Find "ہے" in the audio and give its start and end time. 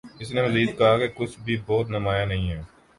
2.51-2.61